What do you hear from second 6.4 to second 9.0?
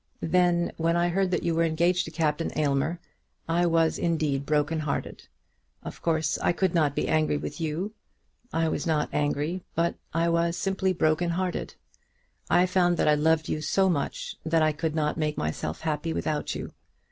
could not be angry with you. I was